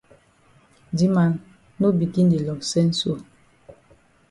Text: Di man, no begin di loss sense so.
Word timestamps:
Di 0.97 1.07
man, 1.15 1.31
no 1.79 1.87
begin 1.99 2.27
di 2.31 2.39
loss 2.45 2.65
sense 2.71 2.95
so. 3.01 3.13